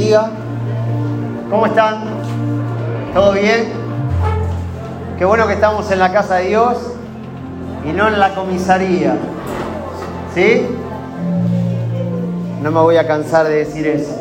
[0.00, 0.30] bendiga.
[1.50, 2.04] ¿Cómo están?
[3.12, 3.70] ¿Todo bien?
[5.18, 6.78] Qué bueno que estamos en la casa de Dios
[7.84, 9.14] y no en la comisaría.
[10.34, 10.66] ¿Sí?
[12.62, 14.16] No me voy a cansar de decir eso.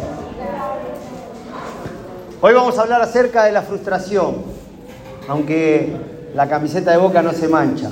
[2.42, 4.36] Hoy vamos a hablar acerca de la frustración,
[5.30, 5.96] aunque
[6.36, 7.90] la camiseta de boca no se mancha.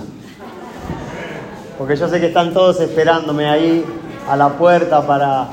[1.77, 3.85] Porque yo sé que están todos esperándome ahí
[4.29, 5.47] a la puerta para...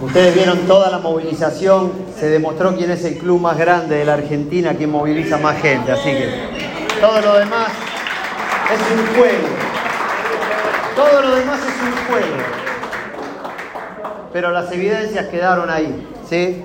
[0.00, 4.14] Ustedes vieron toda la movilización, se demostró quién es el club más grande de la
[4.14, 6.30] Argentina, quien moviliza más gente, así que
[7.00, 7.68] todo lo demás
[8.72, 9.48] es un juego.
[10.96, 12.36] Todo lo demás es un juego.
[14.32, 16.64] Pero las evidencias quedaron ahí, ¿sí?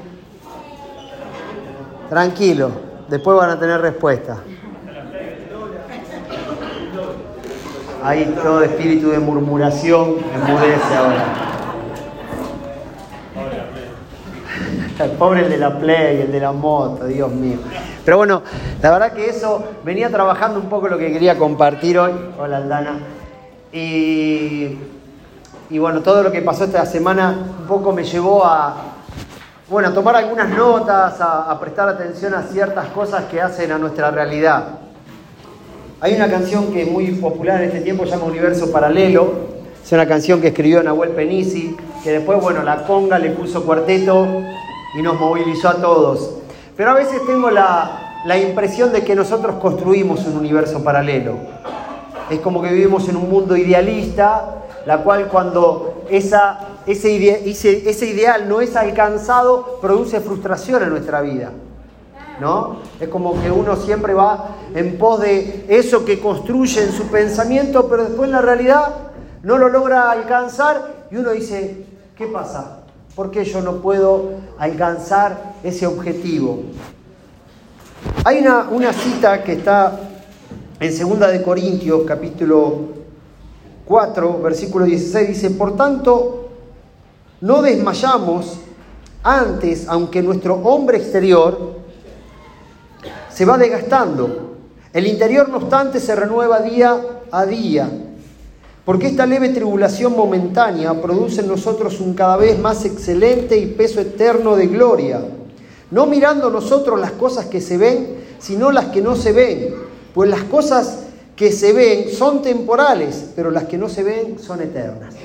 [2.09, 2.71] Tranquilo,
[3.09, 4.37] después van a tener respuesta.
[8.01, 11.44] Ahí todo espíritu de murmuración enmudece ahora.
[14.97, 17.57] El pobre el de la Play, el de la moto, Dios mío.
[18.05, 18.41] Pero bueno,
[18.81, 22.13] la verdad que eso venía trabajando un poco lo que quería compartir hoy.
[22.39, 22.99] Hola Aldana.
[23.73, 24.77] Y,
[25.69, 28.73] y bueno, todo lo que pasó esta semana un poco me llevó a,
[29.69, 33.77] bueno, a tomar algunas notas, a, a prestar atención a ciertas cosas que hacen a
[33.77, 34.63] nuestra realidad.
[35.99, 39.55] Hay una canción que es muy popular en este tiempo, se llama Universo Paralelo.
[39.83, 44.41] Es una canción que escribió Nahuel Penisi, que después, bueno, la conga le puso cuarteto
[44.95, 46.35] y nos movilizó a todos.
[46.75, 51.35] Pero a veces tengo la, la impresión de que nosotros construimos un universo paralelo.
[52.29, 57.87] Es como que vivimos en un mundo idealista, la cual cuando esa, ese, ide, ese,
[57.89, 61.51] ese ideal no es alcanzado, produce frustración en nuestra vida.
[62.39, 62.77] ¿No?
[62.99, 67.87] Es como que uno siempre va en pos de eso que construye en su pensamiento,
[67.87, 68.93] pero después en la realidad
[69.41, 71.85] no lo logra alcanzar y uno dice,
[72.17, 72.79] ¿qué pasa?
[73.15, 76.63] ¿Por qué yo no puedo alcanzar ese objetivo?
[78.25, 79.97] Hay una, cita que está
[80.81, 82.89] en 2 de Corintios, capítulo
[83.85, 86.49] 4, versículo 16, dice, por tanto,
[87.39, 88.57] no desmayamos
[89.23, 91.77] antes, aunque nuestro hombre exterior
[93.29, 94.57] se va desgastando.
[94.91, 96.99] El interior, no obstante, se renueva día
[97.31, 97.89] a día,
[98.85, 103.99] porque esta leve tribulación momentánea produce en nosotros un cada vez más excelente y peso
[103.99, 105.21] eterno de gloria,
[105.89, 109.75] no mirando nosotros las cosas que se ven, sino las que no se ven,
[110.13, 110.99] pues las cosas
[111.35, 115.15] que se ven son temporales, pero las que no se ven son eternas.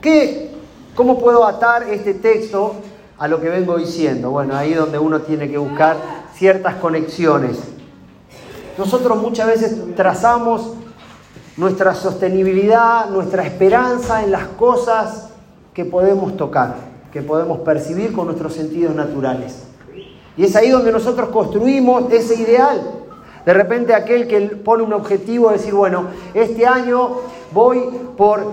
[0.00, 0.50] ¿Qué,
[0.96, 2.74] ¿Cómo puedo atar este texto
[3.16, 4.30] a lo que vengo diciendo?
[4.30, 5.96] Bueno, ahí donde uno tiene que buscar
[6.34, 7.58] ciertas conexiones.
[8.76, 10.74] Nosotros muchas veces trazamos
[11.56, 15.30] nuestra sostenibilidad, nuestra esperanza en las cosas
[15.72, 16.74] que podemos tocar,
[17.12, 19.64] que podemos percibir con nuestros sentidos naturales.
[20.36, 22.82] Y es ahí donde nosotros construimos ese ideal.
[23.46, 27.18] De repente aquel que pone un objetivo de decir, bueno, este año
[27.52, 27.82] voy
[28.16, 28.52] por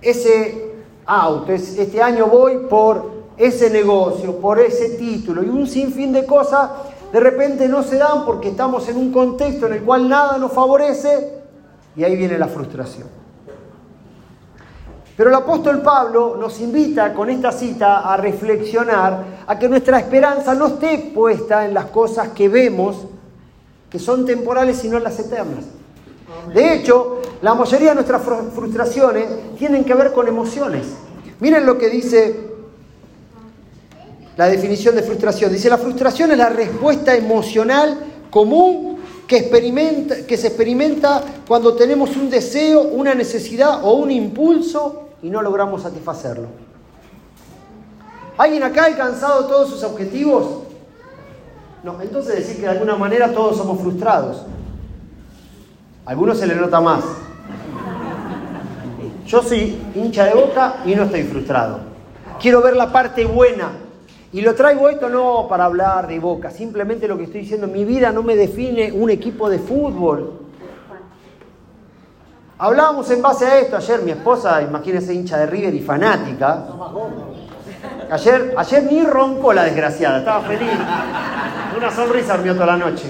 [0.00, 0.72] ese
[1.04, 6.70] auto, este año voy por ese negocio, por ese título y un sinfín de cosas,
[7.12, 10.52] de repente no se dan porque estamos en un contexto en el cual nada nos
[10.52, 11.35] favorece
[11.96, 13.08] y ahí viene la frustración.
[15.16, 20.54] Pero el apóstol Pablo nos invita con esta cita a reflexionar, a que nuestra esperanza
[20.54, 23.06] no esté puesta en las cosas que vemos,
[23.88, 25.64] que son temporales, sino en las eternas.
[26.52, 28.22] De hecho, la mayoría de nuestras
[28.54, 30.86] frustraciones tienen que ver con emociones.
[31.40, 32.50] Miren lo que dice
[34.36, 35.50] la definición de frustración.
[35.50, 37.98] Dice, la frustración es la respuesta emocional
[38.30, 38.95] común
[39.26, 45.30] que, experimenta, que se experimenta cuando tenemos un deseo, una necesidad o un impulso y
[45.30, 46.48] no logramos satisfacerlo.
[48.38, 50.62] ¿Alguien acá ha alcanzado todos sus objetivos?
[51.82, 54.44] No, entonces decir que de alguna manera todos somos frustrados.
[56.04, 57.04] A algunos se le nota más.
[59.26, 61.80] Yo soy hincha de boca y no estoy frustrado.
[62.40, 63.70] Quiero ver la parte buena.
[64.32, 67.84] Y lo traigo esto no para hablar de boca, simplemente lo que estoy diciendo, mi
[67.84, 70.40] vida no me define un equipo de fútbol.
[72.58, 76.64] Hablábamos en base a esto ayer, mi esposa, imagínese hincha de River y fanática.
[78.10, 80.70] Ayer, ayer ni roncó la desgraciada, estaba feliz.
[81.76, 83.04] Una sonrisa armió toda la noche.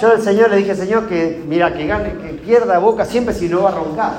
[0.00, 3.48] Yo al Señor le dije, Señor, que mira, que gane, que pierda boca siempre si
[3.48, 4.12] no va a roncar.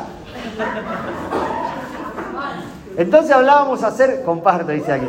[2.98, 5.08] Entonces hablábamos hacer, comparto, dice aquí.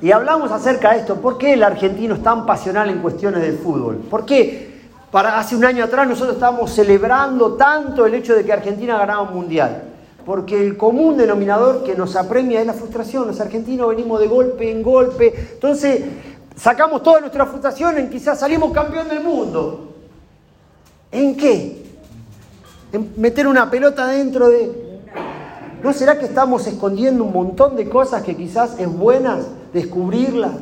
[0.00, 3.58] Y hablamos acerca de esto, ¿por qué el argentino es tan pasional en cuestiones del
[3.58, 3.96] fútbol?
[4.08, 4.68] ¿Por qué
[5.10, 9.22] para hace un año atrás nosotros estábamos celebrando tanto el hecho de que Argentina ganaba
[9.22, 9.84] un mundial.
[10.26, 13.26] Porque el común denominador que nos apremia es la frustración.
[13.26, 15.32] Los argentinos venimos de golpe en golpe.
[15.54, 16.02] Entonces,
[16.54, 19.94] sacamos toda nuestra frustración en quizás salimos campeón del mundo.
[21.10, 21.86] ¿En qué?
[22.92, 24.87] En meter una pelota dentro de...
[25.82, 30.52] ¿No será que estamos escondiendo un montón de cosas que quizás es buenas descubrirlas?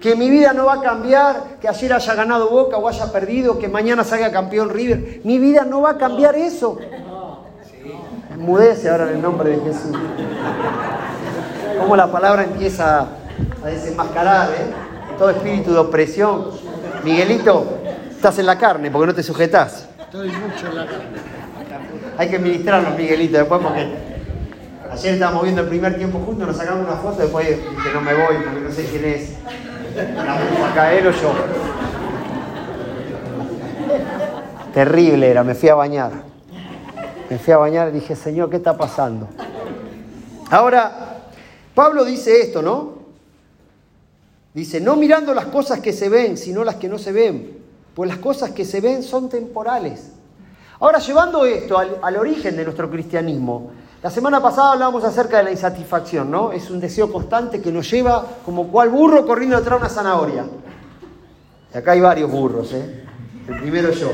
[0.00, 3.58] Que mi vida no va a cambiar, que ayer haya ganado Boca o haya perdido,
[3.58, 5.20] que mañana salga campeón River.
[5.24, 6.78] Mi vida no va a cambiar eso.
[8.36, 9.96] Mudece ahora en el nombre de Jesús.
[11.78, 13.06] Como la palabra empieza
[13.62, 15.16] a desenmascarar, ¿eh?
[15.18, 16.46] Todo espíritu de opresión.
[17.04, 17.64] Miguelito,
[18.10, 19.88] estás en la carne porque no te sujetas.
[19.98, 21.37] Estoy mucho en la carne.
[22.18, 23.86] Hay que ministrarnos, Miguelito, después porque
[24.90, 28.12] ayer estábamos viendo el primer tiempo juntos, nos sacamos una foto, después que no me
[28.12, 29.34] voy porque no sé quién es.
[30.16, 31.32] La acá él o yo.
[34.74, 36.10] Terrible era, me fui a bañar.
[37.30, 39.28] Me fui a bañar y dije, Señor, ¿qué está pasando?
[40.50, 41.20] Ahora,
[41.72, 42.94] Pablo dice esto, ¿no?
[44.54, 47.58] Dice, no mirando las cosas que se ven, sino las que no se ven,
[47.94, 50.17] pues las cosas que se ven son temporales.
[50.80, 55.50] Ahora, llevando esto al, origen de nuestro cristianismo, la semana pasada hablábamos acerca de la
[55.50, 56.52] insatisfacción, ¿no?
[56.52, 60.44] Es un deseo constante que nos lleva como cual burro corriendo detrás de una zanahoria.
[61.74, 63.04] Y acá hay varios burros, ¿eh?
[63.48, 64.12] El primero yo.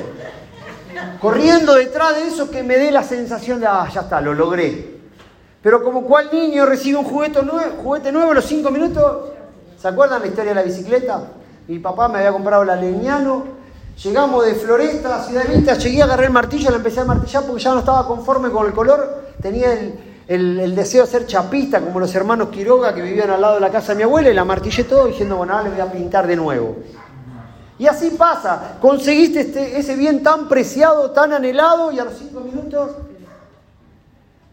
[1.20, 5.00] Corriendo detrás de eso que me dé la sensación de, ah, ya está, lo logré.
[5.62, 9.32] Pero como cual niño recibe un juguete nuevo, juguete a los cinco minutos,
[9.78, 11.24] ¿se acuerdan la historia de la bicicleta?
[11.68, 13.44] Mi papá me había comprado la Leñano,
[14.02, 17.62] llegamos de Floresta a Ciudad Vista, llegué, agarré el martillo, la empecé a martillar porque
[17.62, 19.72] ya no estaba conforme con el color, tenía
[20.26, 23.70] el, deseo de ser chapista, como los hermanos Quiroga que vivían al lado de la
[23.70, 26.26] casa de mi abuela, y la martillé todo diciendo, bueno, ahora le voy a pintar
[26.26, 26.76] de nuevo.
[27.78, 32.40] Y así pasa, conseguiste este, ese bien tan preciado, tan anhelado, y a los cinco
[32.40, 32.90] minutos...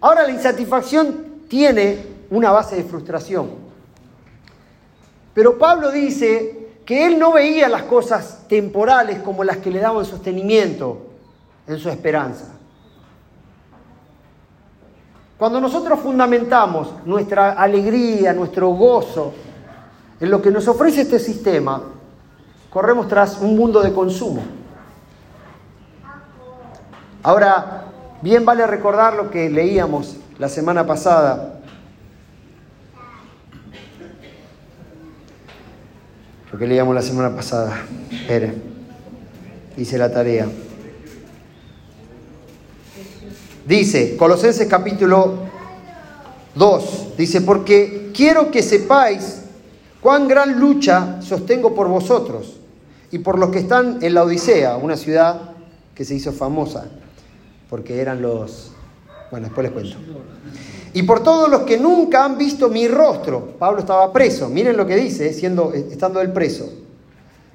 [0.04, 3.52] Ahora la insatisfacción tiene una base de frustración.
[5.34, 6.61] Pero Pablo dice
[6.92, 10.98] que él no veía las cosas temporales como las que le daban sostenimiento
[11.66, 12.48] en su esperanza.
[15.38, 19.32] Cuando nosotros fundamentamos nuestra alegría, nuestro gozo
[20.20, 21.82] en lo que nos ofrece este sistema,
[22.70, 24.42] corremos tras un mundo de consumo.
[27.24, 27.86] Ahora,
[28.22, 31.61] bien vale recordar lo que leíamos la semana pasada.
[36.52, 37.86] Lo que leíamos la semana pasada.
[38.12, 38.54] Espere,
[39.78, 40.48] hice la tarea.
[43.66, 45.36] Dice, Colosenses capítulo
[46.56, 49.44] 2, dice, porque quiero que sepáis
[50.02, 52.58] cuán gran lucha sostengo por vosotros
[53.12, 55.52] y por los que están en la Odisea, una ciudad
[55.96, 56.86] que se hizo famosa,
[57.70, 58.72] porque eran los...
[59.30, 59.98] Bueno, después les cuento.
[60.94, 64.86] Y por todos los que nunca han visto mi rostro, Pablo estaba preso, miren lo
[64.86, 66.70] que dice, siendo, estando él preso,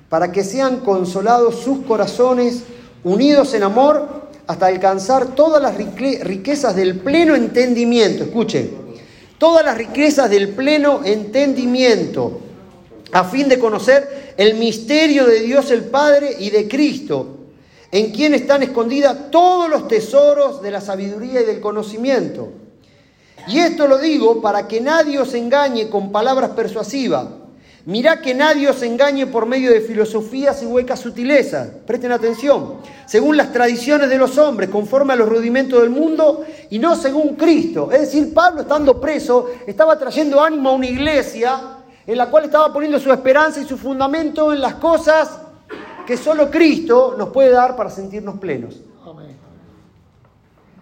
[0.08, 2.62] para que sean consolados sus corazones,
[3.04, 8.24] unidos en amor, hasta alcanzar todas las riquezas del pleno entendimiento.
[8.24, 8.70] Escuchen,
[9.38, 12.40] todas las riquezas del pleno entendimiento
[13.12, 17.36] a fin de conocer el misterio de Dios el Padre y de Cristo,
[17.90, 22.48] en quien están escondidas todos los tesoros de la sabiduría y del conocimiento.
[23.46, 27.26] Y esto lo digo para que nadie os engañe con palabras persuasivas.
[27.86, 31.68] Mirá que nadie os engañe por medio de filosofías y huecas sutilezas.
[31.86, 32.78] Presten atención.
[33.06, 37.36] Según las tradiciones de los hombres, conforme a los rudimentos del mundo y no según
[37.36, 37.92] Cristo.
[37.92, 41.60] Es decir, Pablo estando preso estaba trayendo ánimo a una iglesia
[42.04, 45.38] en la cual estaba poniendo su esperanza y su fundamento en las cosas
[46.04, 48.80] que solo Cristo nos puede dar para sentirnos plenos.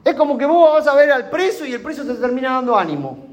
[0.04, 2.76] Es como que vos vas a ver al preso y el preso te termina dando
[2.76, 3.26] ánimo.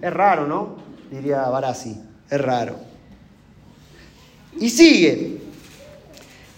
[0.00, 0.76] Es raro, ¿no?
[1.10, 2.00] Diría Barassi.
[2.30, 2.76] Es raro.
[4.58, 5.42] Y sigue.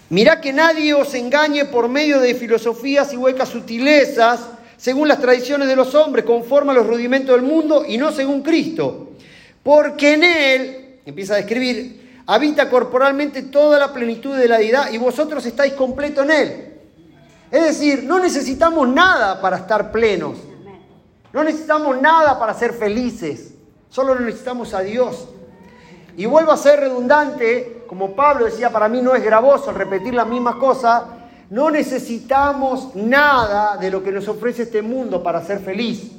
[0.09, 4.41] Mirá que nadie os engañe por medio de filosofías y huecas sutilezas,
[4.77, 8.41] según las tradiciones de los hombres, conforme a los rudimentos del mundo y no según
[8.41, 9.11] Cristo
[9.63, 14.97] porque en Él, empieza a describir, habita corporalmente toda la plenitud de la deidad y
[14.97, 16.70] vosotros estáis completo en Él.
[17.51, 20.37] Es decir, no necesitamos nada para estar plenos.
[21.33, 23.53] No necesitamos nada para ser felices.
[23.89, 25.27] Solo necesitamos a Dios.
[26.15, 30.27] Y vuelvo a ser redundante, como Pablo decía, para mí no es gravoso repetir las
[30.27, 31.03] mismas cosas.
[31.49, 36.09] No necesitamos nada de lo que nos ofrece este mundo para ser feliz.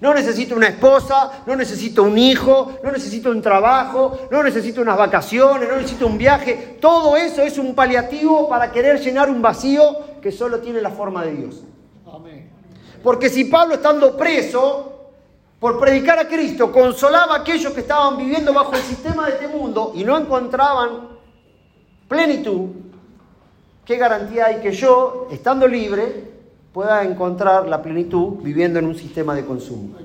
[0.00, 4.96] No necesito una esposa, no necesito un hijo, no necesito un trabajo, no necesito unas
[4.96, 6.78] vacaciones, no necesito un viaje.
[6.80, 11.22] Todo eso es un paliativo para querer llenar un vacío que solo tiene la forma
[11.24, 11.62] de Dios.
[13.02, 15.10] Porque si Pablo estando preso
[15.58, 19.48] por predicar a Cristo consolaba a aquellos que estaban viviendo bajo el sistema de este
[19.48, 21.08] mundo y no encontraban
[22.08, 22.70] plenitud,
[23.84, 26.29] ¿qué garantía hay que yo, estando libre,
[26.72, 29.96] pueda encontrar la plenitud viviendo en un sistema de consumo.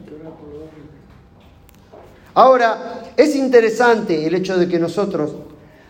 [2.33, 5.35] Ahora, es interesante el hecho de que nosotros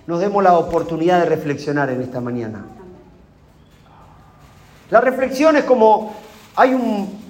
[0.06, 2.66] nos demos la oportunidad de reflexionar en esta mañana.
[4.92, 6.14] La reflexión es como
[6.56, 7.26] hay un...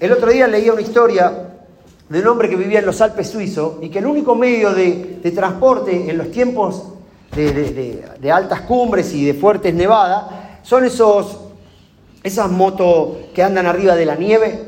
[0.00, 1.32] El otro día leía una historia
[2.08, 5.20] de un hombre que vivía en los Alpes suizos y que el único medio de,
[5.34, 6.84] transporte en los tiempos
[7.34, 10.24] de, de altas cumbres y de fuertes nevadas
[10.62, 11.45] son esos
[12.26, 14.60] esas motos que andan arriba de la nieve,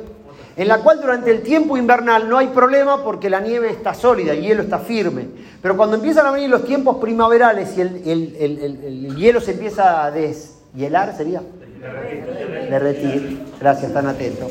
[0.57, 4.33] en la cual durante el tiempo invernal no hay problema porque la nieve está sólida,
[4.33, 5.27] el hielo está firme.
[5.61, 11.17] Pero cuando empiezan a venir los tiempos primaverales y el, hielo se empieza a deshielar,
[11.17, 11.43] ¿sería?
[11.81, 12.71] Derretir.
[12.71, 13.43] Derretir.
[13.61, 14.49] Gracias, tan atento.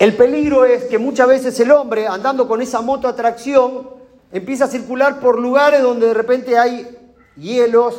[0.00, 3.88] El peligro es que muchas veces el hombre, andando con esa moto atracción,
[4.32, 6.88] empieza a circular por lugares donde de repente hay
[7.36, 7.94] hielos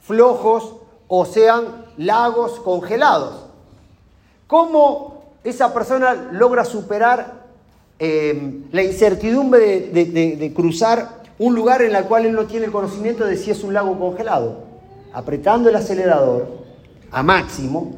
[0.00, 0.74] flojos
[1.06, 3.46] o sean lagos congelados.
[4.46, 7.42] ¿Cómo esa persona logra superar
[7.98, 13.36] eh, la incertidumbre de, cruzar un lugar en el cual él no tiene conocimiento de
[13.36, 14.64] si es un lago congelado?
[15.12, 16.48] Apretando el acelerador
[17.10, 17.96] a máximo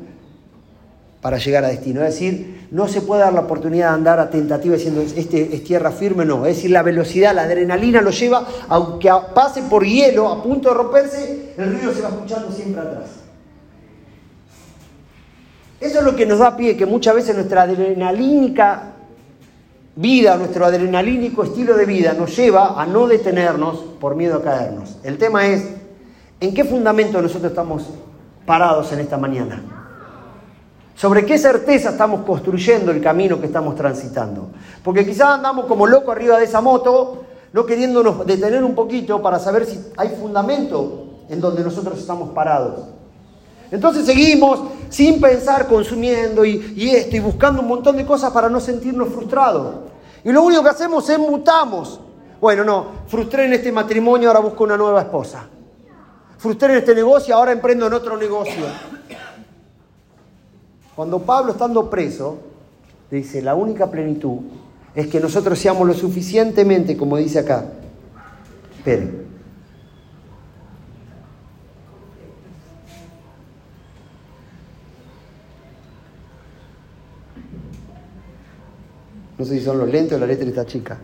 [1.20, 2.04] para llegar a destino.
[2.04, 5.64] Es decir, no se puede dar la oportunidad de andar a tentativa diciendo este es
[5.64, 6.44] tierra firme, no.
[6.44, 10.74] Es decir, la velocidad, la adrenalina lo lleva, aunque pase por hielo a punto de
[10.74, 13.23] romperse, el río se va escuchando siempre atrás.
[15.80, 18.94] Eso es lo que nos da pie, que muchas veces nuestra adrenalínica
[19.96, 24.96] vida, nuestro adrenalínico estilo de vida nos lleva a no detenernos por miedo a caernos.
[25.02, 25.68] El tema es,
[26.40, 27.84] ¿en qué fundamento nosotros estamos
[28.44, 29.62] parados en esta mañana?
[30.96, 34.50] ¿Sobre qué certeza estamos construyendo el camino que estamos transitando?
[34.82, 39.38] Porque quizás andamos como locos arriba de esa moto, no queriéndonos detener un poquito para
[39.38, 42.93] saber si hay fundamento en donde nosotros estamos parados.
[43.74, 48.60] Entonces seguimos sin pensar, consumiendo y, esto y buscando un montón de cosas para no
[48.60, 49.78] sentirnos frustrados.
[50.22, 51.98] Y lo único que hacemos es mutamos.
[52.40, 55.48] Bueno, no, frustré en este matrimonio, ahora busco una nueva esposa.
[56.38, 58.64] Frustré en este negocio, ahora emprendo en otro negocio.
[60.94, 62.38] Cuando Pablo estando preso,
[63.10, 64.38] dice, la única plenitud
[64.94, 67.64] es que nosotros seamos lo suficientemente, como dice acá,
[68.76, 69.23] esperen,
[79.38, 80.98] No sé si son los lentes o la letra está chica.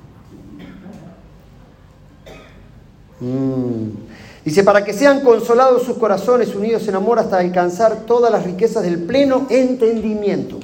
[3.21, 4.11] Mm.
[4.45, 8.83] Dice, para que sean consolados sus corazones unidos en amor hasta alcanzar todas las riquezas
[8.83, 10.59] del pleno entendimiento.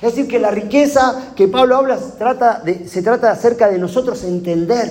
[0.00, 3.78] Es decir, que la riqueza que Pablo habla se trata, de, se trata acerca de
[3.78, 4.88] nosotros entender.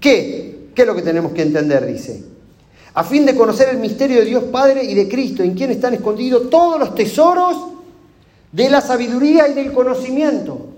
[0.00, 0.70] ¿Qué?
[0.74, 1.86] ¿Qué es lo que tenemos que entender?
[1.86, 2.24] Dice.
[2.94, 5.94] A fin de conocer el misterio de Dios Padre y de Cristo, en quien están
[5.94, 7.56] escondidos todos los tesoros
[8.50, 10.71] de la sabiduría y del conocimiento.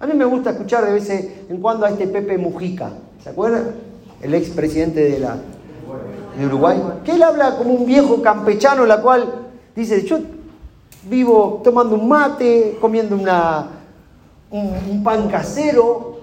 [0.00, 2.90] A mí me gusta escuchar de vez en cuando a este Pepe Mujica,
[3.22, 3.74] ¿se acuerdan?
[4.22, 5.36] El expresidente de, la,
[6.38, 10.20] de Uruguay, que él habla como un viejo campechano, la cual dice, yo
[11.04, 13.66] vivo tomando un mate, comiendo una,
[14.50, 16.18] un, pan casero.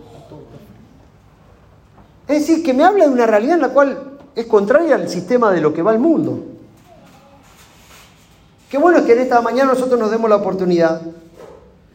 [2.28, 5.52] Es decir, que me habla de una realidad en la cual es contraria al sistema
[5.52, 6.44] de lo que va el mundo.
[8.70, 11.02] Qué bueno es que en esta mañana nosotros nos demos la oportunidad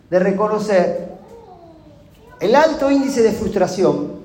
[0.08, 1.19] de reconocer
[2.40, 4.18] el alto índice de frustración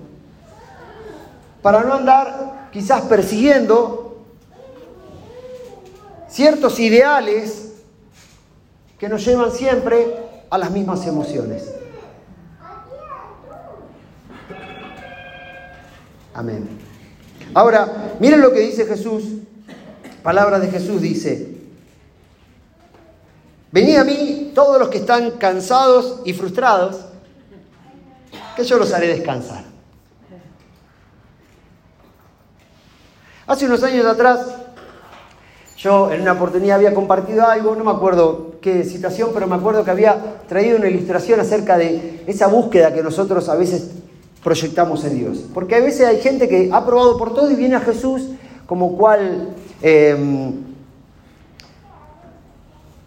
[1.62, 4.24] para no andar quizás persiguiendo
[6.30, 7.74] ciertos ideales
[8.98, 10.18] que nos llevan siempre
[10.50, 11.72] a las mismas emociones.
[16.34, 16.68] Amén.
[17.54, 19.24] Ahora, miren lo que dice Jesús.
[20.24, 21.56] Palabra de Jesús dice,
[23.72, 27.06] venid a mí todos los que están cansados y frustrados
[28.56, 29.64] que yo los haré descansar.
[33.48, 34.40] Hace unos años atrás,
[35.78, 39.84] yo en una oportunidad había compartido algo, no me acuerdo qué situación, pero me acuerdo
[39.84, 43.92] que había traído una ilustración acerca de esa búsqueda que nosotros a veces
[44.44, 45.46] proyectamos en Dios.
[45.54, 48.30] Porque a veces hay gente que ha probado por todo y viene a Jesús
[48.66, 50.54] como cual em,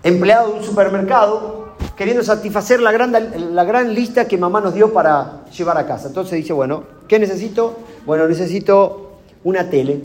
[0.05, 1.68] empleado de un supermercado
[1.99, 3.13] queriendo satisfacer la gran,
[3.57, 6.07] la gran lista que mamá nos dio para llevar a casa.
[6.07, 7.77] Entonces dice, bueno, ¿qué necesito?
[8.07, 10.01] Bueno, necesito una tele,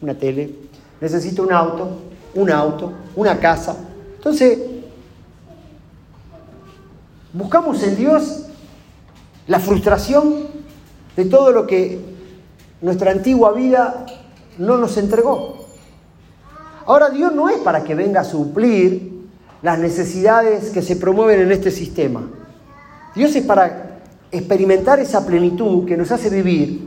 [0.00, 0.54] una tele,
[1.02, 1.98] necesito un auto,
[2.34, 3.76] un auto, una casa.
[4.16, 4.58] Entonces,
[7.34, 8.46] buscamos en Dios
[9.46, 10.46] la frustración
[11.14, 12.00] de todo lo que
[12.80, 14.06] nuestra antigua vida
[14.56, 15.66] no nos entregó.
[16.86, 19.13] Ahora Dios no es para que venga a suplir
[19.64, 22.22] las necesidades que se promueven en este sistema.
[23.16, 26.86] Dios es para experimentar esa plenitud que nos hace vivir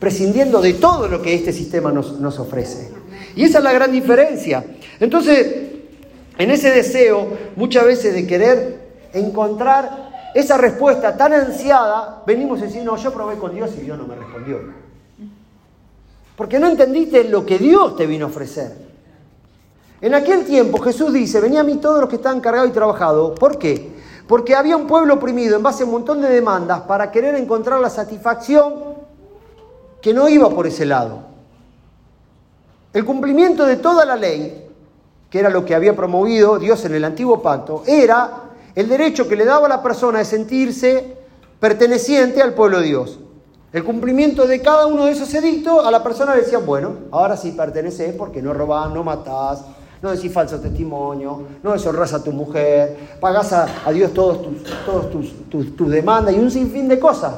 [0.00, 2.90] prescindiendo de todo lo que este sistema nos, nos ofrece.
[3.36, 4.64] Y esa es la gran diferencia.
[4.98, 5.46] Entonces,
[6.36, 8.80] en ese deseo muchas veces de querer
[9.12, 13.96] encontrar esa respuesta tan ansiada, venimos a decir, no, yo probé con Dios y Dios
[13.96, 14.58] no me respondió.
[16.34, 18.87] Porque no entendiste lo que Dios te vino a ofrecer.
[20.00, 23.38] En aquel tiempo Jesús dice, venía a mí todos los que están cargados y trabajados.
[23.38, 23.96] ¿Por qué?
[24.28, 27.80] Porque había un pueblo oprimido en base a un montón de demandas para querer encontrar
[27.80, 28.74] la satisfacción
[30.00, 31.22] que no iba por ese lado.
[32.92, 34.70] El cumplimiento de toda la ley,
[35.28, 39.34] que era lo que había promovido Dios en el antiguo pacto, era el derecho que
[39.34, 41.16] le daba a la persona de sentirse
[41.58, 43.18] perteneciente al pueblo de Dios.
[43.72, 47.36] El cumplimiento de cada uno de esos edictos a la persona le decían, bueno, ahora
[47.36, 49.64] sí perteneces porque no robás, no matás,
[50.00, 55.10] no decís falso testimonio, no deshonras a tu mujer, pagás a, Dios todos, tus, todos
[55.10, 57.34] tus, tus demandas y un sinfín de cosas.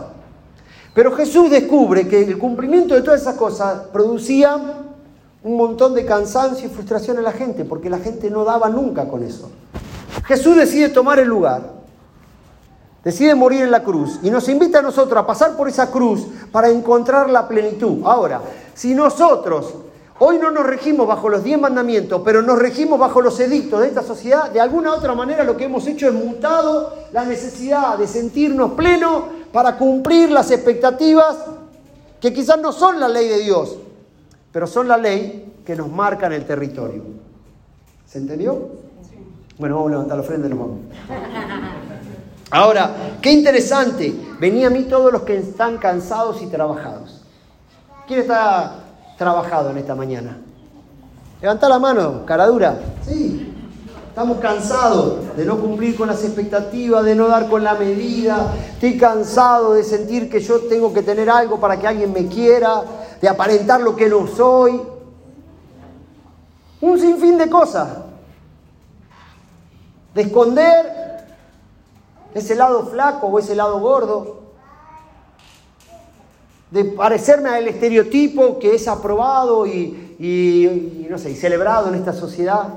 [0.95, 4.59] Pero Jesús descubre que el cumplimiento de todas esas cosas producía
[5.43, 9.09] un montón de cansancio y frustración en la gente, porque la gente no daba nunca
[9.09, 9.51] con eso.
[10.25, 11.63] Jesús decide tomar el lugar,
[13.03, 16.27] decide morir en la cruz y nos invita a nosotros a pasar por esa cruz
[16.53, 18.03] para encontrar la plenitud.
[18.05, 18.41] Ahora,
[18.75, 19.75] si nosotros
[20.21, 23.89] hoy no nos regimos bajo los diez mandamientos, pero nos regimos bajo los edictos de
[23.89, 28.07] esta sociedad, de alguna otra manera lo que hemos hecho es mutado la necesidad de
[28.07, 31.39] sentirnos plenos para cumplir las expectativas
[32.21, 33.77] que quizás no son la ley de Dios,
[34.53, 37.03] pero son la ley que nos marca en el territorio.
[38.07, 38.69] ¿Se entendió?
[39.59, 40.79] Bueno, vamos a levantar la ofrenda y nos vamos.
[42.51, 42.91] Ahora,
[43.23, 44.13] qué interesante.
[44.39, 47.23] Venía a mí todos los que están cansados y trabajados.
[48.07, 48.80] ¿Quién está
[49.21, 50.39] trabajado en esta mañana?
[51.43, 52.81] Levanta la mano, cara dura.
[53.07, 53.55] Sí.
[54.09, 58.55] Estamos cansados de no cumplir con las expectativas, de no dar con la medida.
[58.73, 62.83] Estoy cansado de sentir que yo tengo que tener algo para que alguien me quiera,
[63.21, 64.81] de aparentar lo que no soy.
[66.81, 67.89] Un sinfín de cosas
[70.15, 71.27] de esconder
[72.33, 74.40] ese lado flaco o ese lado gordo,
[76.71, 82.69] de parecerme al estereotipo que es aprobado y, no sé, y celebrado en esta sociedad.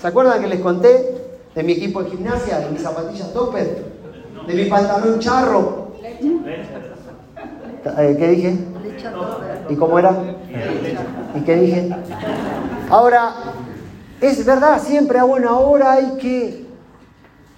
[0.00, 1.22] ¿Se acuerdan que les conté
[1.54, 3.84] de mi equipo de gimnasia, de mis zapatillas topper,
[4.46, 5.88] de mi pantalón charro?
[7.98, 8.58] Eh, ¿Qué dije?
[9.68, 10.16] ¿Y cómo era?
[11.34, 11.90] ¿Y qué dije?
[12.90, 13.34] Ahora,
[14.20, 16.64] es verdad, siempre a buena hora hay que...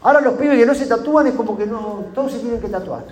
[0.02, 2.68] Ahora los pibes que no se tatúan es como que no, todos se tienen que
[2.68, 3.04] tatuar.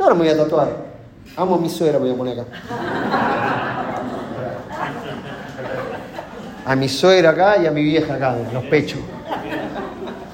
[0.00, 0.68] Yo ahora me voy a tatuar.
[1.36, 2.50] Amo a mi suegra, voy a poner acá.
[6.64, 8.98] A mi suegra acá y a mi vieja acá, los pechos.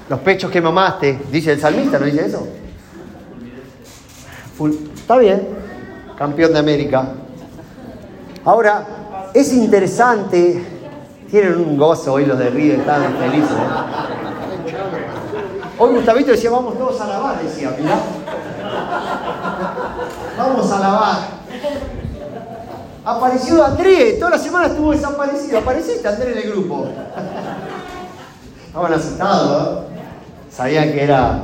[0.07, 2.47] Los pechos que mamaste, dice el salmista, ¿no dice eso?
[4.95, 5.49] Está bien,
[6.17, 7.09] campeón de América.
[8.45, 8.85] Ahora,
[9.33, 10.63] es interesante
[11.29, 13.57] tienen un gozo hoy los de Río, están felices.
[15.77, 17.99] Hoy Gustavito decía, vamos todos a lavar, decía, mirá.
[20.37, 21.17] Vamos a lavar.
[23.03, 25.59] Apareció Andrés, toda la semana estuvo desaparecido.
[25.59, 26.87] Apareciste Andrés en el grupo.
[28.67, 29.87] Estaban asustados, ¿eh?
[30.51, 31.39] Sabían que era,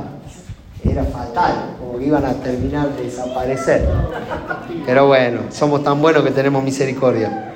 [0.84, 3.88] era fatal, como que iban a terminar de desaparecer.
[4.84, 7.54] Pero bueno, somos tan buenos que tenemos misericordia.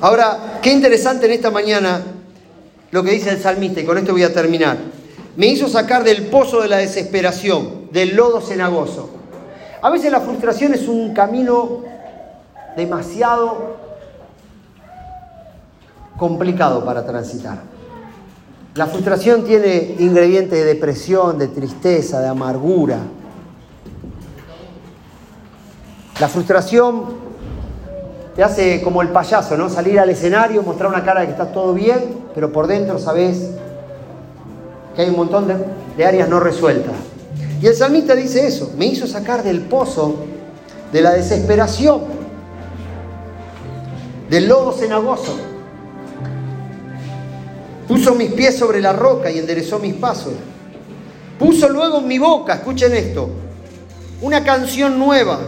[0.00, 2.02] Ahora, qué interesante en esta mañana
[2.90, 4.76] lo que dice el salmista, y con esto voy a terminar.
[5.36, 9.21] Me hizo sacar del pozo de la desesperación, del lodo cenagoso.
[9.82, 11.80] A veces la frustración es un camino
[12.76, 13.76] demasiado
[16.16, 17.58] complicado para transitar.
[18.74, 22.98] La frustración tiene ingredientes de depresión, de tristeza, de amargura.
[26.20, 27.04] La frustración
[28.36, 29.68] te hace como el payaso, ¿no?
[29.68, 33.50] Salir al escenario, mostrar una cara de que está todo bien, pero por dentro sabes
[34.94, 36.94] que hay un montón de, áreas no resueltas.
[37.62, 40.16] Y el salmista dice eso, me hizo sacar del pozo
[40.90, 42.00] de la desesperación,
[44.28, 45.36] del lodo cenagoso.
[47.86, 50.32] Puso mis pies sobre la roca y enderezó mis pasos.
[51.38, 53.30] Puso luego en mi boca, escuchen esto,
[54.20, 55.38] una canción nueva,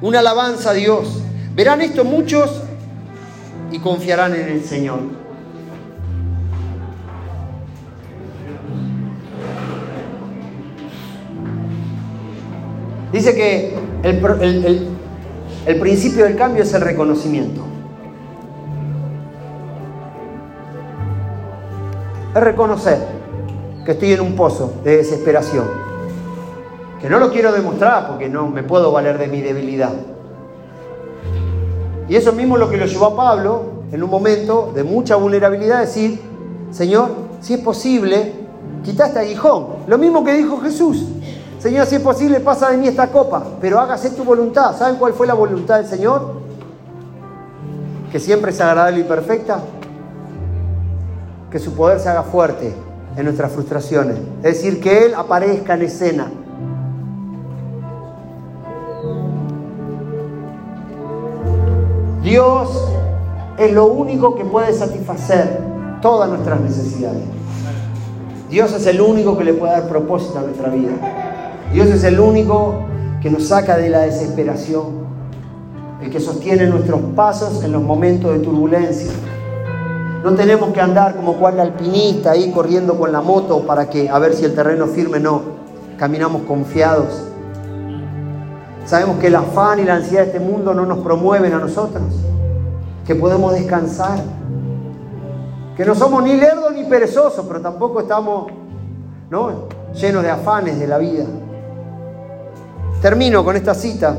[0.00, 1.18] una alabanza a Dios.
[1.54, 2.50] Verán esto muchos
[3.70, 5.21] y confiarán en el Señor.
[13.12, 14.88] Dice que el,
[15.66, 17.62] el principio del cambio es el reconocimiento.
[22.34, 22.98] Es reconocer
[23.84, 25.66] que estoy en un pozo de desesperación.
[27.00, 29.92] Que no lo quiero demostrar porque no me puedo valer de mi debilidad.
[32.08, 35.16] Y eso mismo es lo que lo llevó a Pablo en un momento de mucha
[35.16, 36.20] vulnerabilidad a decir,
[36.70, 38.32] Señor, si es posible,
[38.84, 39.66] quita este aguijón.
[39.86, 41.06] Lo mismo que dijo Jesús.
[41.62, 44.76] Señor, si es posible, pasa de mí esta copa, pero hágase tu voluntad.
[44.76, 46.32] ¿Saben cuál fue la voluntad del Señor?
[48.10, 49.60] Que siempre es agradable y perfecta.
[51.52, 52.74] Que su poder se haga fuerte
[53.16, 54.16] en nuestras frustraciones.
[54.38, 56.32] Es decir, que Él aparezca en escena.
[62.24, 62.88] Dios
[63.56, 65.60] es lo único que puede satisfacer
[66.00, 67.22] todas nuestras necesidades.
[68.50, 71.21] Dios es el único que le puede dar propósito a nuestra vida.
[71.72, 72.84] Dios es el único
[73.22, 75.06] que nos saca de la desesperación,
[76.02, 79.10] el que sostiene nuestros pasos en los momentos de turbulencia.
[80.22, 84.18] No tenemos que andar como cual alpinista ahí corriendo con la moto para que a
[84.18, 85.40] ver si el terreno firme, no.
[85.98, 87.24] Caminamos confiados.
[88.84, 92.04] Sabemos que el afán y la ansiedad de este mundo no nos promueven a nosotros,
[93.06, 94.18] que podemos descansar,
[95.74, 98.52] que no somos ni lerdos ni perezosos, pero tampoco estamos
[99.30, 99.68] ¿no?
[99.94, 101.24] llenos de afanes de la vida.
[103.02, 104.16] Termino con esta cita.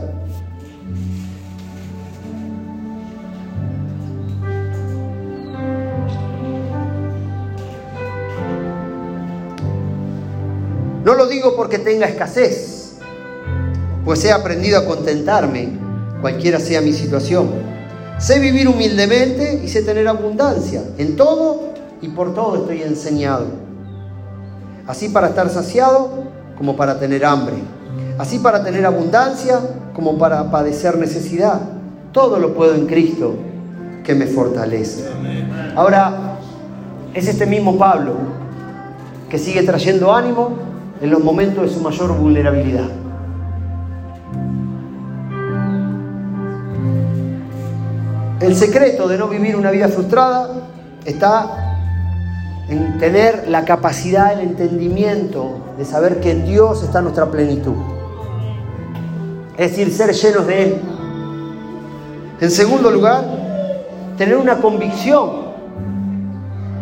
[11.05, 12.97] No lo digo porque tenga escasez,
[14.03, 15.69] pues he aprendido a contentarme,
[16.19, 17.51] cualquiera sea mi situación.
[18.19, 20.83] Sé vivir humildemente y sé tener abundancia.
[20.97, 21.69] En todo
[22.01, 23.45] y por todo estoy enseñado.
[24.87, 26.25] Así para estar saciado
[26.57, 27.55] como para tener hambre
[28.17, 29.59] así para tener abundancia
[29.93, 31.59] como para padecer necesidad.
[32.11, 33.35] Todo lo puedo en Cristo
[34.03, 35.05] que me fortalece.
[35.75, 36.37] Ahora,
[37.13, 38.13] es este mismo Pablo
[39.29, 40.57] que sigue trayendo ánimo
[41.01, 42.89] en los momentos de su mayor vulnerabilidad.
[48.39, 50.49] El secreto de no vivir una vida frustrada
[51.05, 51.77] está
[52.67, 57.75] en tener la capacidad, el entendimiento de saber que en Dios está nuestra plenitud
[59.57, 60.81] es decir, ser llenos de Él.
[62.41, 63.23] En segundo lugar,
[64.17, 65.43] tener una convicción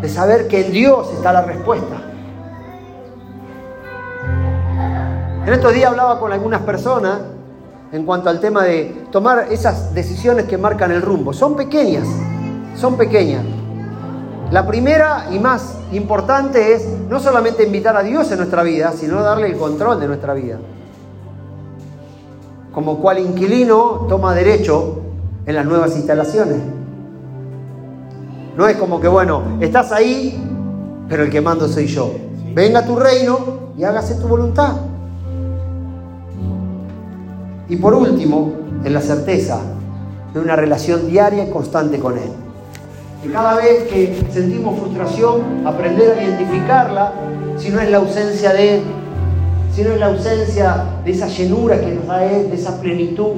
[0.01, 1.97] de saber que en Dios está la respuesta.
[5.45, 7.19] En estos días hablaba con algunas personas
[7.91, 11.33] en cuanto al tema de tomar esas decisiones que marcan el rumbo.
[11.33, 12.07] Son pequeñas,
[12.75, 13.43] son pequeñas.
[14.49, 19.21] La primera y más importante es no solamente invitar a Dios en nuestra vida, sino
[19.21, 20.57] darle el control de nuestra vida
[22.73, 25.01] como cual inquilino toma derecho
[25.45, 26.57] en las nuevas instalaciones.
[28.55, 30.41] No es como que, bueno, estás ahí,
[31.09, 32.11] pero el que mando soy yo.
[32.53, 33.39] Venga a tu reino
[33.77, 34.75] y hágase tu voluntad.
[37.69, 38.53] Y por último,
[38.83, 39.59] en la certeza
[40.33, 42.31] de una relación diaria y constante con Él.
[43.23, 47.13] Y cada vez que sentimos frustración, aprender a identificarla,
[47.57, 48.81] si no es la ausencia de Él,
[49.73, 53.33] sino en la ausencia de esa llenura que nos da Él, de esa plenitud.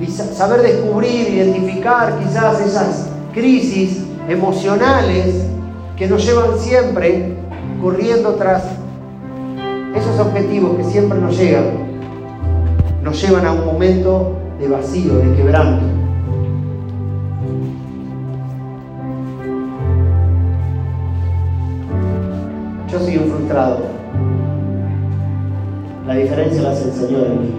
[0.00, 5.44] Y saber descubrir, identificar quizás esas crisis emocionales
[5.96, 7.34] que nos llevan siempre
[7.82, 8.64] corriendo tras
[9.94, 11.66] esos objetivos que siempre nos llegan,
[13.02, 15.84] nos llevan a un momento de vacío, de quebranto.
[22.90, 23.97] Yo soy un frustrado.
[26.08, 27.50] La diferencia la hace el Señor en mí.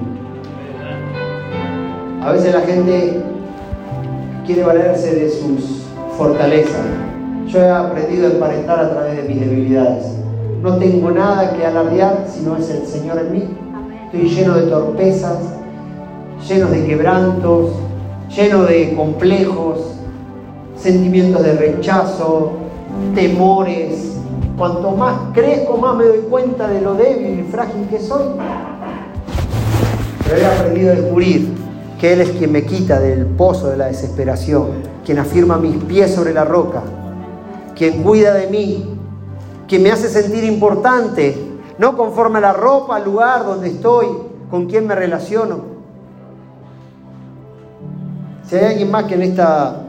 [2.24, 3.22] A veces la gente
[4.44, 5.84] quiere valerse de sus
[6.18, 6.82] fortalezas.
[7.46, 10.16] Yo he aprendido a emparentar a través de mis debilidades.
[10.64, 13.44] No tengo nada que alardear si no es el Señor en mí.
[14.06, 15.38] Estoy lleno de torpezas,
[16.48, 17.70] lleno de quebrantos,
[18.36, 19.80] lleno de complejos,
[20.76, 22.54] sentimientos de rechazo,
[23.14, 24.09] temores,
[24.60, 28.26] Cuanto más crezco, más me doy cuenta de lo débil y frágil que soy.
[30.26, 31.56] Pero he aprendido a descubrir
[31.98, 36.13] que Él es quien me quita del pozo de la desesperación, quien afirma mis pies
[36.13, 36.84] sobre la roca,
[37.74, 39.00] quien cuida de mí,
[39.65, 41.38] quien me hace sentir importante,
[41.78, 44.08] no conforme a la ropa, al lugar donde estoy,
[44.52, 45.60] con quien me relaciono.
[48.45, 49.84] Si hay alguien más que en esta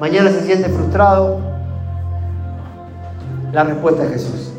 [0.00, 1.53] mañana se siente frustrado,
[3.54, 4.50] la respuesta es Jesús.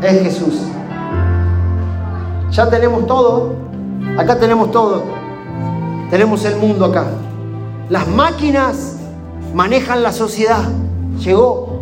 [0.00, 0.62] Es Jesús.
[2.52, 3.56] Ya tenemos todo.
[4.16, 5.02] Acá tenemos todo.
[6.08, 7.04] Tenemos el mundo acá.
[7.88, 8.96] Las máquinas
[9.54, 10.62] manejan la sociedad.
[11.18, 11.80] Llegó.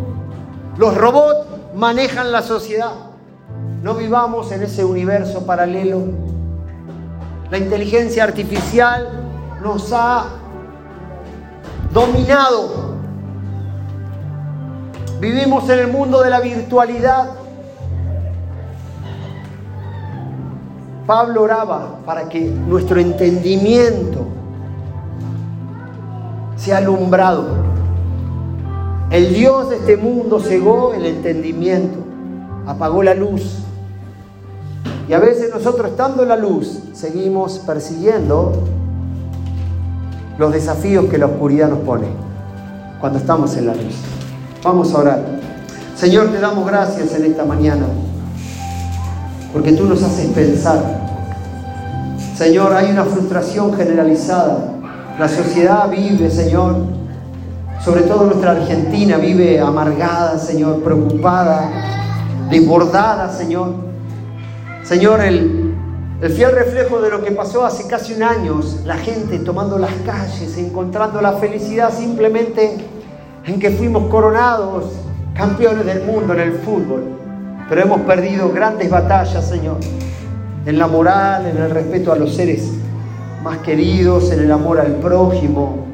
[0.77, 1.45] Los robots
[1.75, 2.93] manejan la sociedad.
[3.83, 6.01] No vivamos en ese universo paralelo.
[7.51, 9.09] La inteligencia artificial
[9.61, 10.38] nos ha
[11.93, 12.97] dominado.
[15.19, 17.31] Vivimos en el mundo de la virtualidad.
[21.05, 24.27] Pablo oraba para que nuestro entendimiento
[26.55, 27.69] sea alumbrado.
[29.09, 31.97] El Dios de este mundo cegó el entendimiento,
[32.67, 33.63] apagó la luz.
[35.07, 38.53] Y a veces nosotros estando en la luz seguimos persiguiendo
[40.39, 42.07] los desafíos que la oscuridad nos pone
[43.01, 43.95] cuando estamos en la luz.
[44.63, 45.25] Vamos a orar.
[45.97, 47.85] Señor, te damos gracias en esta mañana
[49.51, 50.81] porque tú nos haces pensar.
[52.37, 54.59] Señor, hay una frustración generalizada.
[55.19, 56.77] La sociedad vive, Señor,
[57.83, 61.69] sobre todo nuestra Argentina vive amargada, Señor, preocupada,
[62.49, 63.73] desbordada, Señor.
[64.83, 65.58] Señor, el,
[66.21, 69.93] el fiel reflejo de lo que pasó hace casi un año, la gente tomando las
[70.05, 72.75] calles, encontrando la felicidad simplemente
[73.45, 74.85] en que fuimos coronados
[75.33, 77.03] campeones del mundo en el fútbol.
[77.69, 79.77] Pero hemos perdido grandes batallas, Señor,
[80.65, 82.69] en la moral, en el respeto a los seres
[83.41, 85.85] más queridos, en el amor al prójimo.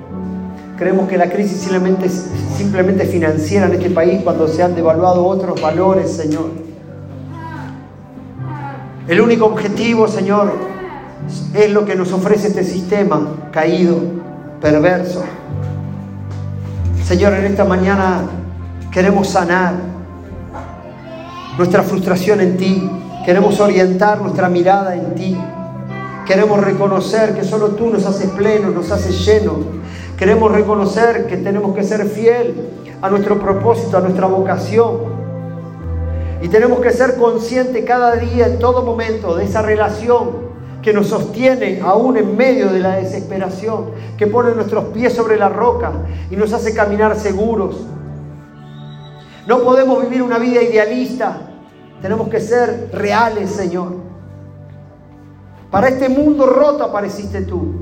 [0.75, 5.61] Creemos que la crisis simplemente, simplemente financiera en este país cuando se han devaluado otros
[5.61, 6.49] valores, Señor.
[9.07, 10.51] El único objetivo, Señor,
[11.53, 13.99] es lo que nos ofrece este sistema caído,
[14.59, 15.23] perverso.
[17.03, 18.23] Señor, en esta mañana
[18.91, 19.75] queremos sanar
[21.55, 22.89] nuestra frustración en ti.
[23.23, 25.37] Queremos orientar nuestra mirada en ti.
[26.25, 29.59] Queremos reconocer que solo tú nos haces pleno, nos haces lleno.
[30.17, 32.55] Queremos reconocer que tenemos que ser fiel
[33.03, 35.14] a nuestro propósito, a nuestra vocación.
[36.45, 40.45] Y tenemos que ser conscientes cada día, en todo momento, de esa relación
[40.83, 45.49] que nos sostiene aún en medio de la desesperación, que pone nuestros pies sobre la
[45.49, 45.91] roca
[46.29, 47.87] y nos hace caminar seguros.
[49.47, 51.49] No podemos vivir una vida idealista.
[51.99, 53.93] Tenemos que ser reales, Señor.
[55.71, 57.73] Para este mundo roto apareciste tú.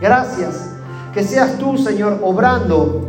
[0.00, 0.70] Gracias.
[1.12, 3.06] Que seas tú, Señor, obrando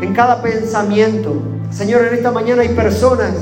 [0.00, 1.59] en cada pensamiento.
[1.70, 3.32] Señor, en esta mañana hay personas,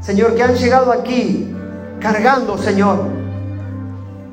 [0.00, 1.54] Señor, que han llegado aquí
[2.00, 3.04] cargando, Señor,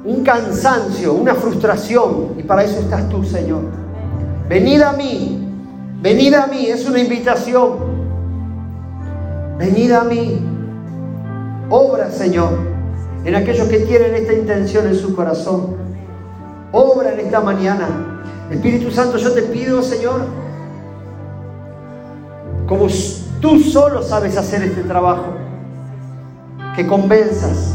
[0.04, 2.36] un cansancio, una frustración.
[2.38, 3.62] Y para eso estás tú, Señor.
[4.50, 5.48] Venid a mí
[6.02, 7.72] Venid a mí, es una invitación.
[9.58, 10.40] Venid a mí.
[11.70, 12.52] Obra, Señor,
[13.26, 15.76] en aquellos que tienen esta intención en su corazón.
[16.72, 17.88] Obra en esta mañana.
[18.52, 20.22] Espíritu Santo, yo te pido, Señor,
[22.68, 22.88] como
[23.42, 25.34] tú solo sabes hacer este trabajo,
[26.76, 27.74] que convenzas,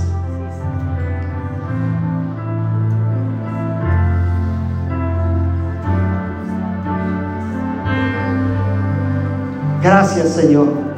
[9.83, 10.92] Gracias, Señor.